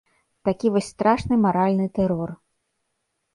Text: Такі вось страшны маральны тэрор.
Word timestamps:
Такі 0.47 0.71
вось 0.75 0.87
страшны 0.93 1.37
маральны 1.45 1.85
тэрор. 1.99 2.29